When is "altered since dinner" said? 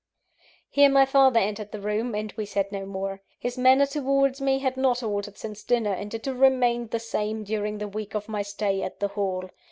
5.03-5.93